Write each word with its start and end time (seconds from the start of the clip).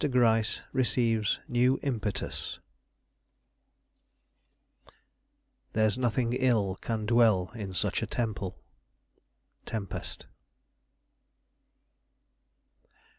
GRYCE 0.03 0.61
RECEIVES 0.73 1.39
NEW 1.47 1.79
IMPETUS 1.83 2.57
"There's 5.73 5.95
nothing 5.95 6.33
ill 6.33 6.75
Can 6.81 7.05
dwell 7.05 7.51
in 7.53 7.75
such 7.75 8.01
a 8.01 8.07
temple." 8.07 8.57
Tempest. 9.67 10.25